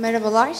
Merhabalar. 0.00 0.56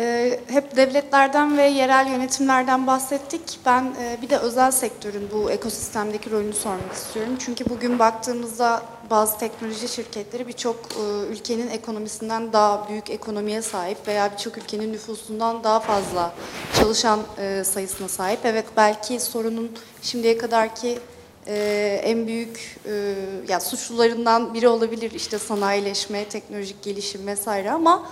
Ee, 0.00 0.40
hep 0.46 0.76
devletlerden 0.76 1.58
ve 1.58 1.62
yerel 1.62 2.06
yönetimlerden 2.06 2.86
bahsettik. 2.86 3.60
Ben 3.66 3.94
e, 4.02 4.18
bir 4.22 4.30
de 4.30 4.38
özel 4.38 4.70
sektörün 4.70 5.28
bu 5.32 5.50
ekosistemdeki 5.50 6.30
rolünü 6.30 6.52
sormak 6.52 6.92
istiyorum. 6.92 7.36
Çünkü 7.38 7.68
bugün 7.68 7.98
baktığımızda 7.98 8.82
bazı 9.10 9.38
teknoloji 9.38 9.88
şirketleri 9.88 10.48
birçok 10.48 10.76
e, 10.76 11.32
ülkenin 11.32 11.68
ekonomisinden 11.68 12.52
daha 12.52 12.88
büyük 12.88 13.10
ekonomiye 13.10 13.62
sahip 13.62 14.08
veya 14.08 14.32
birçok 14.32 14.58
ülkenin 14.58 14.92
nüfusundan 14.92 15.64
daha 15.64 15.80
fazla 15.80 16.34
çalışan 16.74 17.20
e, 17.38 17.64
sayısına 17.64 18.08
sahip. 18.08 18.40
Evet 18.44 18.66
belki 18.76 19.20
sorunun 19.20 19.72
şimdiye 20.02 20.38
kadarki 20.38 20.98
en 22.02 22.26
büyük 22.26 22.80
ya 23.48 23.60
suçlularından 23.60 24.54
biri 24.54 24.68
olabilir 24.68 25.10
işte 25.10 25.38
sanayileşme, 25.38 26.24
teknolojik 26.24 26.82
gelişim 26.82 27.26
vesaire 27.26 27.70
ama 27.70 28.06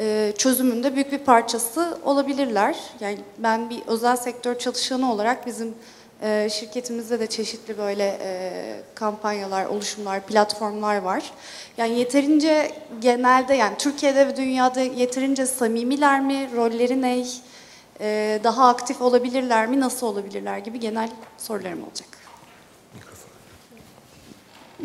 e, 0.00 0.32
çözümünde 0.38 0.94
büyük 0.94 1.12
bir 1.12 1.18
parçası 1.18 1.98
olabilirler. 2.04 2.76
Yani 3.00 3.18
ben 3.38 3.70
bir 3.70 3.82
özel 3.86 4.16
sektör 4.16 4.58
çalışanı 4.58 5.12
olarak 5.12 5.46
bizim 5.46 5.74
e, 6.22 6.48
şirketimizde 6.50 7.20
de 7.20 7.26
çeşitli 7.26 7.78
böyle 7.78 8.18
e, 8.22 8.82
kampanyalar, 8.94 9.64
oluşumlar, 9.64 10.26
platformlar 10.26 10.96
var. 10.96 11.32
Yani 11.76 11.98
yeterince 11.98 12.72
genelde 13.00 13.54
yani 13.54 13.76
Türkiye'de 13.78 14.26
ve 14.26 14.36
dünyada 14.36 14.80
yeterince 14.80 15.46
samimiler 15.46 16.20
mi, 16.20 16.48
rolleri 16.56 17.02
ne, 17.02 17.24
daha 18.44 18.68
aktif 18.68 19.02
olabilirler 19.02 19.66
mi, 19.66 19.80
nasıl 19.80 20.06
olabilirler 20.06 20.58
gibi 20.58 20.80
genel 20.80 21.08
sorularım 21.38 21.84
olacak. 21.84 22.19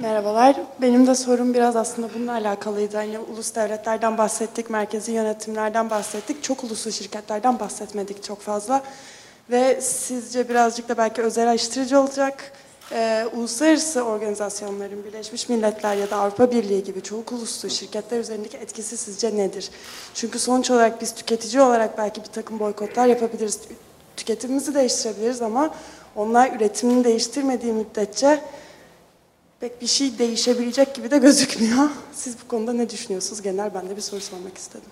Merhabalar. 0.01 0.55
Benim 0.81 1.07
de 1.07 1.15
sorum 1.15 1.53
biraz 1.53 1.75
aslında 1.75 2.09
bununla 2.15 2.31
alakalıydı. 2.33 2.97
Hani 2.97 3.19
ulus 3.19 3.55
devletlerden 3.55 4.17
bahsettik, 4.17 4.69
merkezi 4.69 5.11
yönetimlerden 5.11 5.89
bahsettik. 5.89 6.43
Çok 6.43 6.63
uluslu 6.63 6.91
şirketlerden 6.91 7.59
bahsetmedik 7.59 8.23
çok 8.23 8.41
fazla. 8.41 8.83
Ve 9.51 9.81
sizce 9.81 10.49
birazcık 10.49 10.89
da 10.89 10.97
belki 10.97 11.21
özelleştirici 11.21 11.97
olacak. 11.97 12.51
Ee, 12.91 13.25
uluslararası 13.35 14.03
organizasyonların, 14.03 15.05
Birleşmiş 15.05 15.49
Milletler 15.49 15.95
ya 15.95 16.09
da 16.09 16.15
Avrupa 16.15 16.51
Birliği 16.51 16.83
gibi 16.83 17.01
çok 17.01 17.31
uluslu 17.31 17.69
şirketler 17.69 18.19
üzerindeki 18.19 18.57
etkisi 18.57 18.97
sizce 18.97 19.37
nedir? 19.37 19.69
Çünkü 20.13 20.39
sonuç 20.39 20.71
olarak 20.71 21.01
biz 21.01 21.15
tüketici 21.15 21.61
olarak 21.61 21.97
belki 21.97 22.21
bir 22.21 22.27
takım 22.27 22.59
boykotlar 22.59 23.05
yapabiliriz. 23.05 23.59
Tüketimimizi 24.17 24.75
değiştirebiliriz 24.75 25.41
ama 25.41 25.69
onlar 26.15 26.51
üretimini 26.55 27.03
değiştirmediği 27.03 27.73
müddetçe 27.73 28.41
pek 29.59 29.81
bir 29.81 29.87
şey 29.87 30.19
değişebilecek 30.19 30.95
gibi 30.95 31.11
de 31.11 31.17
gözükmüyor. 31.17 31.89
Siz 32.13 32.35
bu 32.43 32.47
konuda 32.47 32.73
ne 32.73 32.89
düşünüyorsunuz? 32.89 33.41
Genel 33.41 33.73
ben 33.73 33.89
de 33.89 33.95
bir 33.95 34.01
soru 34.01 34.21
sormak 34.21 34.57
istedim. 34.57 34.89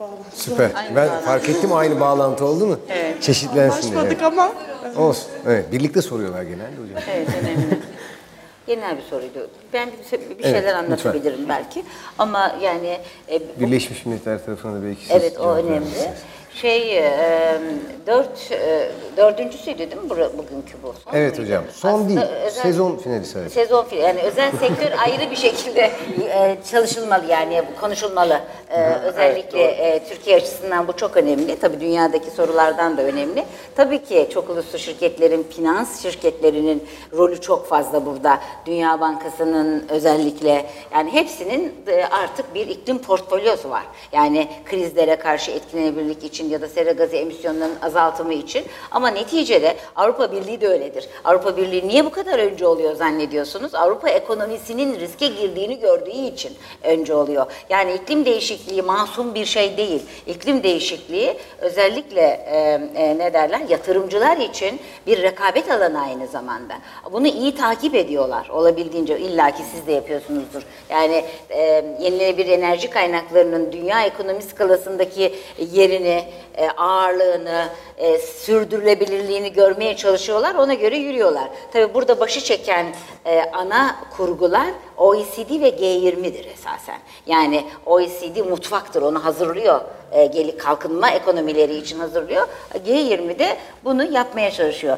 Bağlantı. 0.00 0.22
Süper. 0.34 0.70
Aynı 0.74 0.96
ben 0.96 1.08
bağlantı. 1.08 1.24
fark 1.24 1.48
ettim 1.48 1.72
aynı 1.72 2.00
bağlantı 2.00 2.44
oldu 2.44 2.66
mu? 2.66 2.78
Evet. 2.88 3.22
Çeşitlensin 3.22 3.82
diye. 3.82 4.00
Anlaşmadık 4.00 4.22
ama. 4.22 4.52
Olsun. 4.96 5.30
Evet. 5.46 5.72
Birlikte 5.72 6.02
soruyorlar 6.02 6.42
genelde 6.42 6.76
hocam. 6.82 7.02
Evet 7.10 7.28
önemli. 7.42 7.78
Genel 8.66 8.96
bir 8.96 9.02
soruydu. 9.02 9.50
Ben 9.72 9.88
bir, 9.88 10.38
bir 10.38 10.42
şeyler 10.42 10.62
evet, 10.62 10.74
anlatabilirim 10.74 11.40
lütfen. 11.40 11.48
belki. 11.48 11.84
Ama 12.18 12.56
yani... 12.62 12.98
E, 13.28 13.60
Birleşmiş 13.60 14.06
Milletler 14.06 14.44
tarafına 14.44 14.74
da 14.74 14.84
belki 14.84 15.00
Evet 15.10 15.40
o 15.40 15.54
önemli. 15.54 15.80
Misiniz? 15.80 16.08
Şey 16.54 16.98
e, 16.98 17.60
dört 18.06 18.52
e, 18.52 18.88
dördüncüsüydü 19.16 19.78
değil 19.78 20.02
mi 20.02 20.10
bugünkü 20.10 20.82
bu? 20.82 20.94
Son 21.04 21.12
evet 21.14 21.38
muydu? 21.38 21.48
hocam. 21.48 21.64
Son 21.74 21.88
Aslında 21.88 22.08
değil. 22.08 22.20
Özel, 22.46 22.62
sezon 22.62 22.96
finali 22.96 23.24
evet. 23.36 23.52
Sezon 23.52 23.84
finali. 23.84 24.04
Yani 24.04 24.20
özel 24.20 24.50
sektör 24.50 24.92
ayrı 25.06 25.30
bir 25.30 25.36
şekilde 25.36 25.90
e, 26.28 26.56
çalışılmalı 26.70 27.24
yani 27.28 27.62
konuşulmalı. 27.80 28.40
E, 28.70 28.82
özellikle 28.82 29.62
evet, 29.62 30.02
e, 30.02 30.08
Türkiye 30.08 30.36
açısından 30.36 30.88
bu 30.88 30.92
çok 30.96 31.16
önemli. 31.16 31.58
Tabii 31.58 31.80
dünyadaki 31.80 32.30
sorulardan 32.30 32.96
da 32.96 33.02
önemli. 33.02 33.44
Tabii 33.76 34.04
ki 34.04 34.28
çok 34.32 34.50
uluslu 34.50 34.78
şirketlerin, 34.78 35.42
finans 35.42 36.02
şirketlerinin 36.02 36.84
rolü 37.16 37.40
çok 37.40 37.68
fazla 37.68 38.06
burada. 38.06 38.38
Dünya 38.66 39.00
Bankası'nın 39.00 39.88
özellikle 39.88 40.66
yani 40.92 41.12
hepsinin 41.12 41.74
e, 41.86 42.04
artık 42.04 42.54
bir 42.54 42.66
iklim 42.66 42.98
portfolyosu 42.98 43.70
var. 43.70 43.84
Yani 44.12 44.48
krizlere 44.64 45.16
karşı 45.16 45.50
etkilenebilirlik 45.50 46.24
için 46.24 46.41
için 46.42 46.50
ya 46.50 46.60
da 46.60 46.68
sera 46.68 46.92
gazı 46.92 47.16
emisyonlarının 47.16 47.80
azaltımı 47.82 48.34
için. 48.34 48.64
Ama 48.90 49.08
neticede 49.08 49.76
Avrupa 49.96 50.32
Birliği 50.32 50.60
de 50.60 50.68
öyledir. 50.68 51.08
Avrupa 51.24 51.56
Birliği 51.56 51.88
niye 51.88 52.04
bu 52.04 52.10
kadar 52.10 52.38
önce 52.38 52.66
oluyor 52.66 52.94
zannediyorsunuz? 52.94 53.74
Avrupa 53.74 54.08
ekonomisinin 54.08 55.00
riske 55.00 55.26
girdiğini 55.26 55.80
gördüğü 55.80 56.10
için 56.10 56.52
önce 56.82 57.14
oluyor. 57.14 57.46
Yani 57.70 57.94
iklim 57.94 58.24
değişikliği 58.24 58.82
masum 58.82 59.34
bir 59.34 59.44
şey 59.44 59.76
değil. 59.76 60.02
İklim 60.26 60.62
değişikliği 60.62 61.36
özellikle 61.58 62.20
e, 62.20 62.80
e, 62.94 63.18
ne 63.18 63.32
derler 63.32 63.60
yatırımcılar 63.68 64.36
için 64.36 64.80
bir 65.06 65.22
rekabet 65.22 65.70
alanı 65.70 66.00
aynı 66.00 66.26
zamanda. 66.26 66.74
Bunu 67.12 67.26
iyi 67.26 67.54
takip 67.54 67.94
ediyorlar 67.94 68.48
olabildiğince 68.48 69.18
illaki 69.18 69.62
siz 69.74 69.86
de 69.86 69.92
yapıyorsunuzdur. 69.92 70.62
Yani 70.90 71.24
e, 71.50 71.60
yenilenebilir 72.00 72.58
enerji 72.58 72.90
kaynaklarının 72.90 73.72
dünya 73.72 74.04
ekonomi 74.04 74.42
skalasındaki 74.42 75.34
yerini 75.72 76.24
e, 76.56 76.68
ağırlığını, 76.70 77.68
e, 77.98 78.18
sürdürülebilirliğini 78.18 79.52
görmeye 79.52 79.96
çalışıyorlar. 79.96 80.54
Ona 80.54 80.74
göre 80.74 80.96
yürüyorlar. 80.96 81.48
Tabi 81.72 81.94
burada 81.94 82.20
başı 82.20 82.40
çeken 82.40 82.86
e, 83.26 83.42
ana 83.52 83.96
kurgular 84.16 84.66
OECD 84.96 85.60
ve 85.60 85.68
G20'dir 85.68 86.44
esasen. 86.44 86.98
Yani 87.26 87.64
OECD 87.86 88.36
mutfaktır, 88.50 89.02
onu 89.02 89.24
hazırlıyor. 89.24 89.80
E, 90.12 90.56
kalkınma 90.56 91.10
ekonomileri 91.10 91.74
için 91.74 91.98
hazırlıyor. 91.98 92.46
G20 92.86 93.38
de 93.38 93.56
bunu 93.84 94.12
yapmaya 94.12 94.50
çalışıyor. 94.50 94.96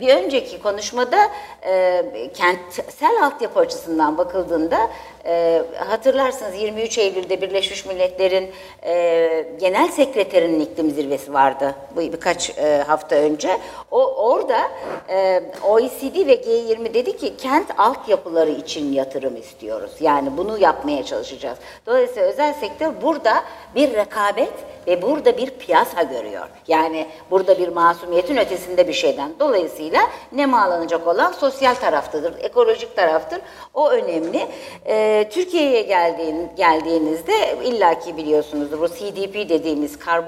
Bir 0.00 0.14
önceki 0.14 0.62
konuşmada 0.62 1.18
kentsel 2.34 3.24
altyapı 3.24 3.60
açısından 3.60 4.18
bakıldığında 4.18 4.78
hatırlarsınız 5.88 6.54
23 6.60 6.98
Eylül'de 6.98 7.42
Birleşmiş 7.42 7.86
Milletler'in 7.86 8.50
genel 9.60 9.88
sekreterinin 10.38 10.60
iklim 10.60 10.90
zirvesi 10.90 11.32
vardı 11.32 11.74
bu 11.96 12.00
birkaç 12.00 12.50
e, 12.58 12.84
hafta 12.86 13.16
önce. 13.16 13.60
O 13.90 14.14
orada 14.14 14.58
e, 15.08 15.42
OECD 15.62 16.26
ve 16.26 16.34
G20 16.34 16.94
dedi 16.94 17.16
ki 17.16 17.36
kent 17.36 17.66
altyapıları 17.78 18.50
için 18.50 18.92
yatırım 18.92 19.36
istiyoruz. 19.36 19.90
Yani 20.00 20.36
bunu 20.36 20.58
yapmaya 20.58 21.04
çalışacağız. 21.04 21.58
Dolayısıyla 21.86 22.28
özel 22.28 22.54
sektör 22.54 22.92
burada 23.02 23.44
bir 23.74 23.94
rekabet 23.94 24.52
ve 24.88 25.02
burada 25.02 25.36
bir 25.36 25.50
piyasa 25.50 26.02
görüyor. 26.02 26.46
Yani 26.68 27.06
burada 27.30 27.58
bir 27.58 27.68
masumiyetin 27.68 28.36
ötesinde 28.36 28.88
bir 28.88 28.92
şeyden. 28.92 29.30
Dolayısıyla 29.40 30.00
ne 30.32 30.46
mağlanacak 30.46 31.06
olan 31.06 31.32
sosyal 31.32 31.74
taraftadır, 31.74 32.34
ekolojik 32.40 32.96
taraftır. 32.96 33.40
O 33.74 33.90
önemli. 33.90 34.46
Ee, 34.86 35.28
Türkiye'ye 35.32 35.82
geldiğin, 35.82 36.48
geldiğinizde 36.56 37.56
illaki 37.64 38.16
biliyorsunuzdur 38.16 38.80
bu 38.80 38.88
CDP 38.88 39.48
dediğimiz 39.48 39.98
karbon 39.98 40.27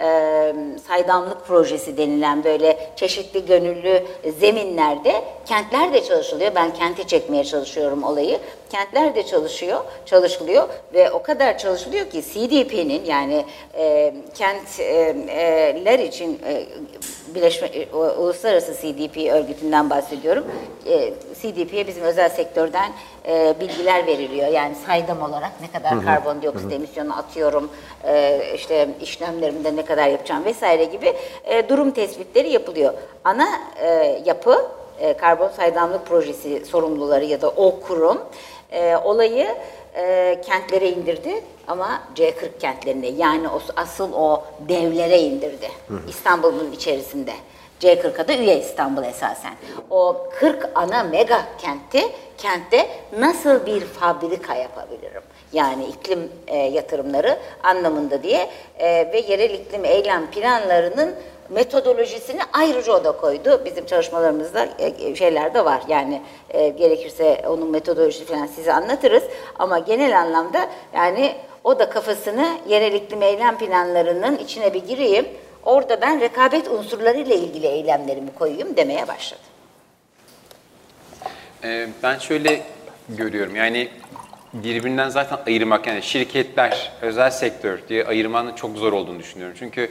e, 0.00 0.54
saydamlık 0.86 1.46
projesi 1.46 1.96
denilen 1.96 2.44
böyle 2.44 2.90
çeşitli 2.96 3.46
gönüllü 3.46 4.06
zeminlerde 4.38 5.24
kentler 5.46 5.92
de 5.92 6.04
çalışılıyor. 6.04 6.54
Ben 6.54 6.74
kenti 6.74 7.06
çekmeye 7.06 7.44
çalışıyorum 7.44 8.02
olayı. 8.02 8.38
Kentler 8.70 9.14
de 9.14 9.26
çalışıyor, 9.26 9.80
çalışılıyor 10.06 10.68
ve 10.94 11.10
o 11.10 11.22
kadar 11.22 11.58
çalışılıyor 11.58 12.10
ki 12.10 12.22
CDP'nin 12.22 13.04
yani 13.04 13.44
e, 13.78 14.14
kentler 14.34 15.98
için 15.98 16.40
e, 16.46 16.66
Birleşme, 17.34 17.68
e, 17.68 17.94
Uluslararası 17.94 18.74
CDP 18.74 19.32
örgütünden 19.32 19.90
bahsediyorum. 19.90 20.44
E, 20.86 21.12
CDP'ye 21.42 21.86
bizim 21.86 22.02
özel 22.04 22.28
sektörden 22.28 22.92
e, 23.28 23.54
bilgiler 23.60 24.06
veriliyor. 24.06 24.48
Yani 24.48 24.74
saydam 24.86 25.22
olarak 25.22 25.52
ne 25.60 25.80
kadar 25.80 25.92
hı 25.92 26.00
hı. 26.00 26.04
karbondioksit 26.04 26.70
hı. 26.70 26.74
emisyonu 26.74 27.18
atıyorum, 27.18 27.70
e, 28.04 28.40
işte 28.54 28.88
işlemlerimde 29.02 29.76
ne 29.76 29.84
kadar 29.84 30.08
yapacağım 30.08 30.44
vesaire 30.44 30.84
gibi 30.84 31.14
e, 31.44 31.68
durum 31.68 31.90
tespitleri 31.90 32.52
yapılıyor. 32.52 32.94
Ana 33.24 33.48
e, 33.82 34.22
yapı 34.24 34.68
e, 35.00 35.16
karbon 35.16 35.48
saydamlık 35.48 36.06
projesi 36.06 36.64
sorumluları 36.66 37.24
ya 37.24 37.40
da 37.40 37.48
o 37.48 37.80
kurum 37.80 38.18
e, 38.72 38.96
olayı 38.96 39.48
e, 39.96 40.40
kentlere 40.46 40.90
indirdi 40.90 41.44
ama 41.68 42.02
C40 42.16 42.58
kentlerine 42.58 43.06
yani 43.08 43.48
o, 43.48 43.60
asıl 43.76 44.12
o 44.12 44.44
devlere 44.68 45.18
indirdi. 45.18 45.68
İstanbul'un 46.08 46.72
içerisinde. 46.72 47.32
C40'a 47.80 48.28
da 48.28 48.34
üye 48.34 48.58
İstanbul 48.60 49.04
esasen. 49.04 49.52
O 49.90 50.28
40 50.38 50.70
ana 50.74 51.02
mega 51.02 51.42
kentti 51.58 52.02
kentte 52.38 52.88
nasıl 53.18 53.66
bir 53.66 53.80
fabrika 53.80 54.54
yapabilirim? 54.54 55.22
Yani 55.52 55.84
iklim 55.84 56.32
e, 56.46 56.56
yatırımları 56.56 57.38
anlamında 57.62 58.22
diye 58.22 58.50
e, 58.78 59.12
ve 59.12 59.24
yerel 59.28 59.50
iklim 59.50 59.84
eylem 59.84 60.30
planlarının 60.30 61.14
metodolojisini 61.50 62.40
ayrıca 62.52 62.92
o 62.92 63.04
da 63.04 63.12
koydu. 63.12 63.62
Bizim 63.64 63.86
çalışmalarımızda 63.86 64.68
e, 64.78 65.14
şeyler 65.14 65.54
de 65.54 65.64
var. 65.64 65.82
Yani 65.88 66.22
e, 66.50 66.68
gerekirse 66.68 67.44
onun 67.46 67.70
metodolojisi 67.70 68.24
falan 68.24 68.46
size 68.46 68.72
anlatırız. 68.72 69.22
Ama 69.58 69.78
genel 69.78 70.20
anlamda 70.20 70.68
yani 70.94 71.34
o 71.64 71.78
da 71.78 71.90
kafasını 71.90 72.58
yerel 72.68 72.92
iklim 72.92 73.22
eylem 73.22 73.58
planlarının 73.58 74.38
içine 74.38 74.74
bir 74.74 74.86
gireyim. 74.86 75.28
Orada 75.64 76.00
ben 76.00 76.20
rekabet 76.20 76.68
unsurlarıyla 76.68 77.34
ilgili 77.34 77.66
eylemlerimi 77.66 78.34
koyayım 78.38 78.76
demeye 78.76 79.08
başladı. 79.08 79.40
Ee, 81.64 81.88
ben 82.02 82.18
şöyle 82.18 82.62
görüyorum 83.08 83.56
yani 83.56 83.88
birbirinden 84.52 85.08
zaten 85.08 85.38
ayırmak 85.46 85.86
yani 85.86 86.02
şirketler, 86.02 86.92
özel 87.02 87.30
sektör 87.30 87.78
diye 87.88 88.04
ayırmanın 88.04 88.54
çok 88.54 88.76
zor 88.76 88.92
olduğunu 88.92 89.18
düşünüyorum. 89.18 89.56
Çünkü 89.58 89.90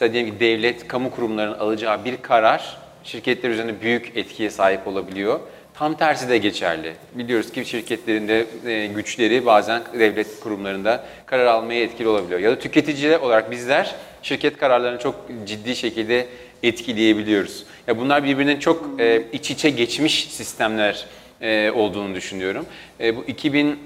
mesela 0.00 0.12
diyelim 0.12 0.34
ki 0.34 0.40
devlet, 0.40 0.88
kamu 0.88 1.10
kurumlarının 1.10 1.58
alacağı 1.58 2.04
bir 2.04 2.16
karar 2.16 2.76
şirketler 3.04 3.50
üzerinde 3.50 3.80
büyük 3.80 4.16
etkiye 4.16 4.50
sahip 4.50 4.86
olabiliyor. 4.86 5.40
Tam 5.74 5.96
tersi 5.96 6.28
de 6.28 6.38
geçerli. 6.38 6.92
Biliyoruz 7.14 7.52
ki 7.52 7.64
şirketlerin 7.64 8.28
de 8.28 8.46
e, 8.66 8.86
güçleri 8.86 9.46
bazen 9.46 9.82
devlet 9.98 10.40
kurumlarında 10.40 11.04
karar 11.26 11.46
almaya 11.46 11.82
etkili 11.82 12.08
olabiliyor. 12.08 12.40
Ya 12.40 12.50
da 12.50 12.58
tüketiciler 12.58 13.20
olarak 13.20 13.50
bizler 13.50 13.94
şirket 14.22 14.56
kararlarını 14.56 14.98
çok 14.98 15.14
ciddi 15.46 15.76
şekilde 15.76 16.26
etkileyebiliyoruz. 16.62 17.66
Ya 17.86 17.98
bunlar 17.98 18.24
birbirinden 18.24 18.58
çok 18.58 19.00
e, 19.00 19.22
iç 19.32 19.50
içe 19.50 19.70
geçmiş 19.70 20.24
sistemler 20.30 21.06
e, 21.40 21.70
olduğunu 21.70 22.14
düşünüyorum. 22.14 22.66
Bu 23.00 23.24
2000 23.26 23.78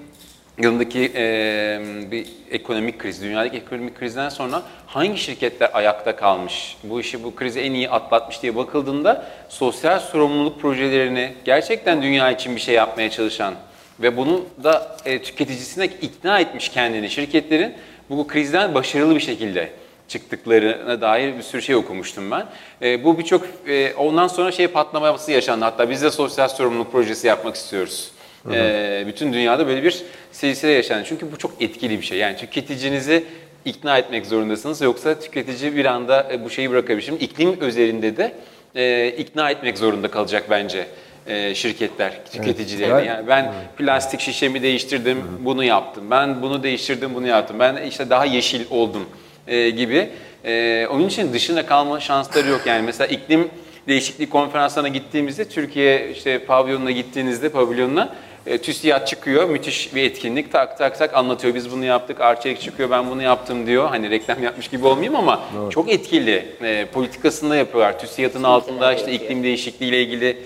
yılındaki 0.58 1.12
e, 1.14 1.80
bir 2.10 2.26
ekonomik 2.50 2.98
kriz, 2.98 3.22
dünyadaki 3.22 3.56
ekonomik 3.56 3.98
krizden 3.98 4.28
sonra 4.28 4.62
hangi 4.86 5.18
şirketler 5.18 5.70
ayakta 5.72 6.16
kalmış, 6.16 6.76
bu 6.84 7.00
işi, 7.00 7.24
bu 7.24 7.34
krizi 7.34 7.60
en 7.60 7.72
iyi 7.72 7.90
atlatmış 7.90 8.42
diye 8.42 8.56
bakıldığında 8.56 9.26
sosyal 9.48 9.98
sorumluluk 9.98 10.60
projelerini 10.60 11.32
gerçekten 11.44 12.02
dünya 12.02 12.30
için 12.30 12.56
bir 12.56 12.60
şey 12.60 12.74
yapmaya 12.74 13.10
çalışan 13.10 13.54
ve 14.00 14.16
bunu 14.16 14.44
da 14.62 14.96
e, 15.04 15.22
tüketicisine 15.22 15.84
ikna 15.84 16.40
etmiş 16.40 16.68
kendini 16.68 17.10
şirketlerin 17.10 17.74
bu 18.10 18.26
krizden 18.26 18.74
başarılı 18.74 19.14
bir 19.14 19.20
şekilde 19.20 19.70
çıktıklarına 20.08 21.00
dair 21.00 21.36
bir 21.36 21.42
sürü 21.42 21.62
şey 21.62 21.74
okumuştum 21.74 22.30
ben. 22.30 22.46
E, 22.82 23.04
bu 23.04 23.18
birçok 23.18 23.42
e, 23.66 23.94
ondan 23.94 24.28
sonra 24.28 24.52
şey 24.52 24.66
patlaması 24.66 25.32
yaşandı. 25.32 25.64
Hatta 25.64 25.90
biz 25.90 26.02
de 26.02 26.10
sosyal 26.10 26.48
sorumluluk 26.48 26.92
projesi 26.92 27.26
yapmak 27.26 27.54
istiyoruz. 27.56 28.10
E, 28.50 29.04
bütün 29.06 29.32
dünyada 29.32 29.66
böyle 29.66 29.82
bir 29.82 30.02
silsile 30.32 30.70
yaşandı. 30.70 31.04
Çünkü 31.08 31.32
bu 31.32 31.36
çok 31.36 31.62
etkili 31.62 31.98
bir 32.00 32.04
şey. 32.04 32.18
Yani 32.18 32.36
tüketicinizi 32.36 33.24
ikna 33.64 33.98
etmek 33.98 34.26
zorundasınız. 34.26 34.80
Yoksa 34.80 35.20
tüketici 35.20 35.76
bir 35.76 35.84
anda 35.84 36.28
e, 36.32 36.44
bu 36.44 36.50
şeyi 36.50 36.70
bırakabilir. 36.70 37.02
Şimdi 37.02 37.24
iklim 37.24 37.60
özelinde 37.60 38.16
de 38.16 38.32
e, 38.74 39.08
ikna 39.08 39.50
etmek 39.50 39.78
zorunda 39.78 40.08
kalacak 40.08 40.44
bence 40.50 40.86
e, 41.26 41.54
şirketler 41.54 42.12
tüketicilerini. 42.32 42.94
Evet. 42.94 43.06
Yani 43.06 43.28
ben 43.28 43.52
plastik 43.78 44.20
şişemi 44.20 44.62
değiştirdim, 44.62 45.18
bunu 45.40 45.64
yaptım. 45.64 46.04
Ben 46.10 46.42
bunu 46.42 46.62
değiştirdim, 46.62 47.14
bunu 47.14 47.26
yaptım. 47.26 47.58
Ben 47.58 47.76
işte 47.76 48.10
daha 48.10 48.24
yeşil 48.24 48.64
oldum 48.70 49.08
e, 49.48 49.70
gibi. 49.70 50.10
E, 50.44 50.86
onun 50.90 51.08
için 51.08 51.32
dışında 51.32 51.66
kalma 51.66 52.00
şansları 52.00 52.48
yok. 52.48 52.60
Yani 52.66 52.82
mesela 52.82 53.06
iklim 53.06 53.48
değişikliği 53.88 54.28
konferanslarına 54.28 54.88
gittiğimizde 54.88 55.48
Türkiye 55.48 56.10
işte 56.10 56.38
pavyonuna 56.38 56.90
gittiğinizde 56.90 57.48
pavyonuna 57.48 58.14
e, 58.46 58.58
TÜSİAD 58.58 59.06
çıkıyor. 59.06 59.48
Müthiş 59.48 59.94
bir 59.94 60.02
etkinlik. 60.02 60.52
Tak 60.52 60.78
tak 60.78 60.98
tak 60.98 61.14
anlatıyor. 61.14 61.54
Biz 61.54 61.72
bunu 61.72 61.84
yaptık. 61.84 62.20
Arçelik 62.20 62.60
çıkıyor. 62.60 62.90
Ben 62.90 63.10
bunu 63.10 63.22
yaptım 63.22 63.66
diyor. 63.66 63.88
Hani 63.88 64.10
reklam 64.10 64.42
yapmış 64.42 64.68
gibi 64.68 64.86
olmayayım 64.86 65.16
ama 65.16 65.42
çok 65.70 65.92
etkili. 65.92 66.54
E, 66.62 66.86
politikasında 66.86 67.56
yapıyorlar. 67.56 67.98
TÜSİAD'ın 67.98 68.42
altında 68.42 68.94
işte 68.94 69.12
iklim 69.12 69.42
değişikliği 69.42 69.88
ile 69.88 70.02
ilgili 70.02 70.38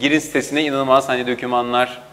girin 0.00 0.18
sitesine 0.18 0.64
inanılmaz 0.64 1.08
hani 1.08 1.26
dokümanlar 1.26 2.05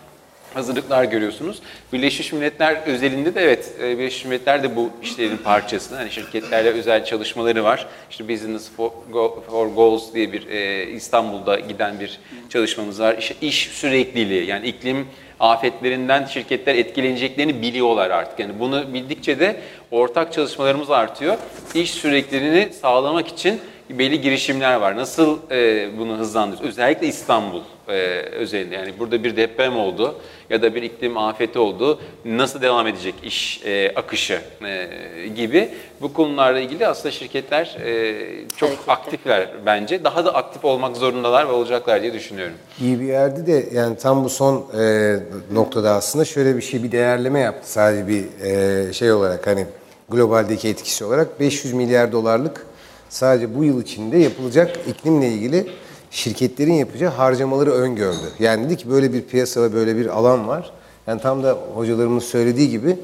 hazırlıklar 0.54 1.04
görüyorsunuz. 1.04 1.60
Birleşmiş 1.94 2.34
Milletler 2.34 2.82
özelinde 2.86 3.36
de 3.36 3.42
evet, 3.42 3.72
e, 3.84 3.98
Birleşmiş 3.98 4.26
Milletler 4.26 4.64
de 4.64 4.76
bu 4.76 4.90
işlerin 5.04 5.38
parçası. 5.38 5.96
Hani 5.96 6.12
şirketlerle 6.12 6.70
özel 6.70 7.06
çalışmaları 7.06 7.64
var. 7.64 7.88
İşte 8.10 8.30
Business 8.30 8.72
for, 8.78 8.92
Go- 9.12 9.42
for 9.50 9.68
Goals 9.68 10.14
diye 10.14 10.34
bir 10.34 10.48
e, 10.48 10.86
İstanbul'da 10.92 11.60
giden 11.60 12.00
bir 12.00 12.20
çalışmamız 12.50 13.00
var. 13.00 13.16
İşte 13.20 13.36
iş 13.42 13.68
sürekliliği 13.68 14.46
yani 14.46 14.68
iklim 14.68 15.08
afetlerinden 15.40 16.26
şirketler 16.26 16.76
etkileneceklerini 16.76 17.62
biliyorlar 17.62 18.10
artık. 18.10 18.40
Yani 18.40 18.54
bunu 18.60 18.94
bildikçe 18.94 19.40
de 19.40 19.60
ortak 19.92 20.34
çalışmalarımız 20.34 20.92
artıyor. 20.92 21.38
İş 21.76 21.92
sürekliliğini 21.92 22.74
sağlamak 22.82 23.28
için 23.28 23.62
belli 23.90 24.22
girişimler 24.22 24.76
var. 24.76 24.98
Nasıl 24.98 25.40
e, 25.52 25.90
bunu 25.98 26.18
hızlandırır? 26.18 26.64
Özellikle 26.64 27.08
İstanbul 27.08 27.62
e, 27.88 27.94
özelinde. 28.32 28.76
Yani 28.76 28.94
burada 29.00 29.24
bir 29.24 29.36
deprem 29.36 29.78
oldu 29.78 30.16
ya 30.50 30.62
da 30.62 30.76
bir 30.76 30.84
iklim 30.84 31.18
afeti 31.18 31.60
oldu. 31.60 32.00
Nasıl 32.26 32.62
devam 32.62 32.88
edecek 32.88 33.16
iş 33.24 33.62
e, 33.66 33.92
akışı 33.96 34.42
e, 34.66 34.88
gibi 35.36 35.70
bu 36.02 36.14
konularla 36.14 36.60
ilgili 36.60 36.88
aslında 36.88 37.12
şirketler 37.12 37.78
e, 37.86 38.16
çok 38.58 38.70
Hareketli. 38.70 38.92
aktifler 38.92 39.50
bence. 39.66 40.04
Daha 40.04 40.26
da 40.26 40.34
aktif 40.34 40.66
olmak 40.66 40.98
zorundalar 40.98 41.48
ve 41.48 41.52
olacaklar 41.52 42.02
diye 42.02 42.14
düşünüyorum. 42.14 42.56
İyi 42.82 43.00
bir 43.00 43.06
yerde 43.06 43.48
de 43.48 43.66
yani 43.74 43.98
tam 43.98 44.24
bu 44.24 44.30
son 44.30 44.66
e, 44.80 45.16
noktada 45.54 45.92
aslında 45.92 46.26
şöyle 46.26 46.58
bir 46.58 46.62
şey 46.62 46.84
bir 46.84 46.92
değerleme 46.92 47.40
yaptı 47.40 47.72
sadece 47.72 48.08
bir 48.08 48.26
e, 48.46 48.94
şey 48.94 49.12
olarak 49.12 49.48
hani 49.48 49.66
globaldeki 50.10 50.70
etkisi 50.70 51.06
olarak 51.06 51.40
500 51.40 51.74
milyar 51.74 52.12
dolarlık 52.12 52.66
sadece 53.10 53.56
bu 53.56 53.64
yıl 53.64 53.82
içinde 53.82 54.18
yapılacak 54.18 54.78
iklimle 54.88 55.28
ilgili 55.28 55.68
şirketlerin 56.14 56.74
yapacağı 56.74 57.12
harcamaları 57.12 57.72
öngördü. 57.72 58.32
Yani 58.40 58.66
dedi 58.66 58.78
ki 58.78 58.90
böyle 58.90 59.14
bir 59.14 59.22
piyasada 59.22 59.74
böyle 59.74 59.98
bir 59.98 60.06
alan 60.06 60.48
var. 60.48 60.72
Yani 61.08 61.22
tam 61.22 61.44
da 61.44 61.58
hocalarımız 61.74 62.24
söylediği 62.24 62.70
gibi 62.70 62.98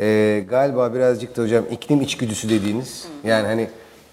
e, 0.00 0.44
galiba 0.50 0.94
birazcık 0.94 1.36
da 1.36 1.42
hocam 1.42 1.64
iklim 1.70 2.00
içgüdüsü 2.00 2.48
dediğiniz 2.48 3.04
yani 3.24 3.46
hani 3.46 3.68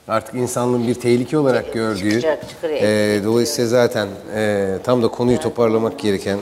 artık 0.08 0.36
insanlığın 0.36 0.88
bir 0.88 0.94
tehlike 0.94 1.38
olarak 1.38 1.74
gördüğü 1.74 2.22
Çıkacak, 2.22 2.44
e, 2.64 3.22
dolayısıyla 3.26 3.70
zaten 3.70 4.08
e, 4.36 4.78
tam 4.84 5.04
da 5.04 5.08
konuyu 5.08 5.40
toparlamak 5.40 6.00
gereken 6.00 6.40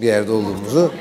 bir 0.00 0.06
yerde 0.06 0.32
olduğumuzu 0.32 0.92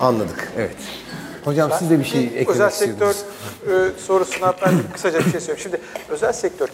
anladık. 0.00 0.52
Evet. 0.58 1.03
Hocam 1.44 1.70
siz 1.78 1.90
de 1.90 1.98
bir 1.98 2.04
şey 2.04 2.24
eklemek 2.24 2.48
Özel 2.48 2.70
sektör 2.70 3.10
e, 3.10 3.98
sorusuna 3.98 4.54
ben 4.66 4.74
kısaca 4.92 5.18
bir 5.18 5.30
şey 5.30 5.40
söyleyeyim. 5.40 5.60
Şimdi 5.62 5.80
özel 6.08 6.32
sektör 6.32 6.68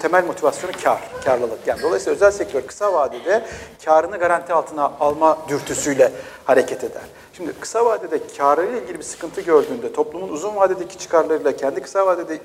temel 0.00 0.24
motivasyonu 0.24 0.72
kar, 0.84 1.00
karlılık. 1.24 1.66
Yani 1.66 1.82
dolayısıyla 1.82 2.14
özel 2.14 2.30
sektör 2.30 2.62
kısa 2.62 2.92
vadede 2.92 3.46
karını 3.84 4.16
garanti 4.16 4.52
altına 4.52 4.84
alma 5.00 5.38
dürtüsüyle 5.48 6.12
hareket 6.44 6.84
eder. 6.84 7.02
Şimdi 7.32 7.52
kısa 7.60 7.84
vadede 7.84 8.20
karıyla 8.38 8.78
ilgili 8.80 8.98
bir 8.98 9.04
sıkıntı 9.04 9.40
gördüğünde 9.40 9.92
toplumun 9.92 10.28
uzun 10.28 10.56
vadedeki 10.56 10.98
çıkarlarıyla 10.98 11.56
kendi 11.56 11.82
kısa 11.82 12.06
vadede 12.06 12.38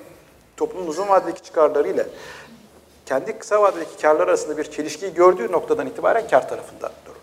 toplumun 0.57 0.87
uzun 0.87 1.07
vadedeki 1.07 1.43
çıkarlarıyla 1.43 2.05
kendi 3.05 3.37
kısa 3.37 3.61
vadedeki 3.61 4.01
karlar 4.01 4.27
arasında 4.27 4.57
bir 4.57 4.63
çelişkiyi 4.63 5.13
gördüğü 5.13 5.51
noktadan 5.51 5.87
itibaren 5.87 6.27
kar 6.27 6.49
tarafında 6.49 6.91
durur. 7.05 7.14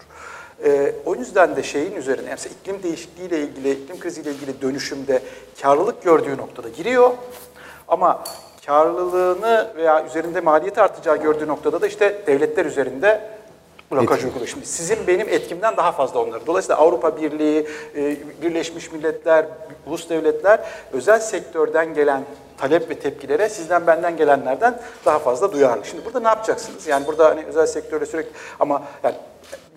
Ee, 0.65 0.95
o 1.07 1.15
yüzden 1.15 1.57
de 1.57 1.63
şeyin 1.63 1.97
üzerine, 1.97 2.31
yani 2.31 2.41
iklim 2.61 2.83
değişikliğiyle 2.83 3.41
ilgili, 3.41 3.71
iklim 3.71 4.01
kriziyle 4.01 4.31
ilgili 4.31 4.63
dönüşümde 4.63 5.23
karlılık 5.63 6.03
gördüğü 6.03 6.37
noktada 6.37 6.69
giriyor. 6.69 7.11
Ama 7.89 8.25
karlılığını 8.67 9.73
veya 9.77 10.07
üzerinde 10.07 10.41
maliyeti 10.41 10.81
artacağı 10.81 11.17
gördüğü 11.17 11.49
noktada 11.49 11.81
da 11.81 11.87
işte 11.87 12.23
devletler 12.27 12.67
üzerinde 12.67 13.31
blokaj 13.93 14.25
uyguluyor. 14.25 14.47
Şimdi 14.47 14.67
sizin 14.67 15.07
benim 15.07 15.29
etkimden 15.29 15.77
daha 15.77 15.93
fazla 15.93 16.21
onları. 16.21 16.47
Dolayısıyla 16.47 16.77
Avrupa 16.77 17.17
Birliği, 17.17 17.67
e, 17.97 18.17
Birleşmiş 18.43 18.93
Milletler, 18.93 19.47
ulus 19.87 20.11
devletler 20.11 20.61
özel 20.93 21.21
sektörden 21.21 21.95
gelen 21.95 22.25
talep 22.59 22.91
ve 22.91 22.99
tepkilere 22.99 23.49
sizden 23.49 23.87
benden 23.87 24.17
gelenlerden 24.17 24.81
daha 25.05 25.19
fazla 25.19 25.53
duyarlı. 25.53 25.85
Şimdi 25.85 26.05
burada 26.05 26.21
ne 26.21 26.29
yapacaksınız? 26.29 26.87
Yani 26.87 27.07
burada 27.07 27.29
hani 27.29 27.45
özel 27.45 27.67
sektörde 27.67 28.07
sürekli 28.07 28.31
ama 28.61 28.83
yani 29.05 29.15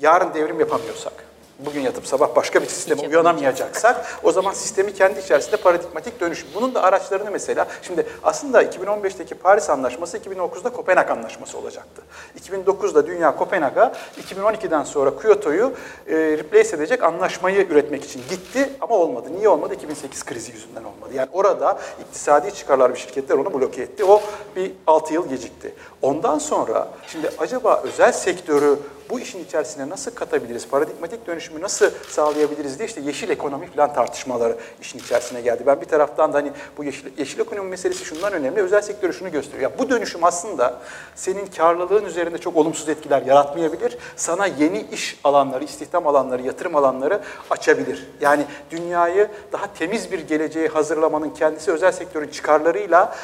yarın 0.01 0.33
devrim 0.33 0.59
yapamıyorsak, 0.59 1.13
bugün 1.59 1.81
yatıp 1.81 2.07
sabah 2.07 2.35
başka 2.35 2.61
bir 2.61 2.67
sisteme 2.67 3.01
Hiç 3.01 3.09
uyanamayacaksak 3.09 4.19
o 4.23 4.31
zaman 4.31 4.53
sistemi 4.53 4.93
kendi 4.93 5.19
içerisinde 5.19 5.57
paradigmatik 5.57 6.19
dönüşüm. 6.19 6.47
Bunun 6.55 6.75
da 6.75 6.83
araçlarını 6.83 7.31
mesela 7.31 7.67
şimdi 7.81 8.07
aslında 8.23 8.63
2015'teki 8.63 9.35
Paris 9.35 9.69
Anlaşması 9.69 10.17
2009'da 10.17 10.69
Kopenhag 10.69 11.11
Anlaşması 11.11 11.57
olacaktı. 11.57 12.01
2009'da 12.39 13.07
dünya 13.07 13.35
Kopenhag'a 13.35 13.93
2012'den 14.21 14.83
sonra 14.83 15.17
Kyoto'yu 15.17 15.73
e, 16.07 16.15
replace 16.15 16.75
edecek 16.75 17.03
anlaşmayı 17.03 17.67
üretmek 17.67 18.05
için 18.05 18.21
gitti 18.29 18.69
ama 18.81 18.95
olmadı. 18.95 19.29
Niye 19.37 19.49
olmadı? 19.49 19.73
2008 19.73 20.25
krizi 20.25 20.51
yüzünden 20.51 20.83
olmadı. 20.83 21.13
Yani 21.13 21.29
orada 21.33 21.79
iktisadi 22.01 22.53
çıkarlar 22.53 22.93
bir 22.93 22.99
şirketler 22.99 23.35
onu 23.35 23.53
bloke 23.53 23.81
etti. 23.81 24.05
O 24.05 24.21
bir 24.55 24.71
6 24.87 25.13
yıl 25.13 25.29
gecikti. 25.29 25.73
Ondan 26.01 26.39
sonra 26.39 26.87
şimdi 27.07 27.29
acaba 27.39 27.81
özel 27.83 28.11
sektörü 28.11 28.79
bu 29.09 29.19
işin 29.19 29.43
içerisine 29.43 29.89
nasıl 29.89 30.11
katabiliriz, 30.11 30.67
paradigmatik 30.67 31.27
dönüşümü 31.27 31.61
nasıl 31.61 31.91
sağlayabiliriz 32.09 32.79
diye 32.79 32.87
işte 32.87 33.01
yeşil 33.01 33.29
ekonomi 33.29 33.67
falan 33.67 33.93
tartışmaları 33.93 34.57
işin 34.81 34.99
içerisine 34.99 35.41
geldi. 35.41 35.63
Ben 35.67 35.81
bir 35.81 35.85
taraftan 35.85 36.33
da 36.33 36.37
hani 36.37 36.51
bu 36.77 36.83
yeşil, 36.83 37.17
yeşil 37.17 37.39
ekonomi 37.39 37.69
meselesi 37.69 38.05
şundan 38.05 38.33
önemli, 38.33 38.61
özel 38.61 38.81
sektörü 38.81 39.13
şunu 39.13 39.31
gösteriyor. 39.31 39.71
Ya 39.71 39.79
bu 39.79 39.89
dönüşüm 39.89 40.23
aslında 40.23 40.81
senin 41.15 41.45
karlılığın 41.45 42.05
üzerinde 42.05 42.37
çok 42.37 42.55
olumsuz 42.55 42.89
etkiler 42.89 43.21
yaratmayabilir. 43.21 43.97
Sana 44.15 44.45
yeni 44.45 44.81
iş 44.81 45.19
alanları, 45.23 45.63
istihdam 45.63 46.07
alanları, 46.07 46.41
yatırım 46.41 46.75
alanları 46.75 47.21
açabilir. 47.49 48.07
Yani 48.21 48.45
dünyayı 48.71 49.27
daha 49.51 49.73
temiz 49.73 50.11
bir 50.11 50.19
geleceğe 50.19 50.67
hazırlamanın 50.67 51.29
kendisi 51.29 51.71
özel 51.71 51.91
sektörün 51.91 52.27
çıkarlarıyla 52.27 53.15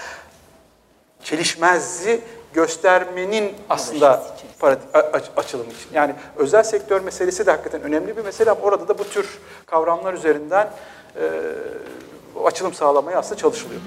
çelişmezliği 1.23 2.21
göstermenin 2.53 3.53
aslında 3.70 4.24
açılımı 5.38 5.72
için. 5.72 5.89
Yani 5.93 6.15
özel 6.36 6.63
sektör 6.63 7.01
meselesi 7.01 7.46
de 7.46 7.51
hakikaten 7.51 7.81
önemli 7.81 8.17
bir 8.17 8.25
mesele 8.25 8.51
ama 8.51 8.62
orada 8.62 8.88
da 8.88 8.98
bu 8.98 9.03
tür 9.03 9.39
kavramlar 9.65 10.13
üzerinden 10.13 10.70
e, 11.15 11.29
açılım 12.46 12.74
sağlamaya 12.74 13.20
aslında 13.20 13.38
çalışılıyor. 13.38 13.81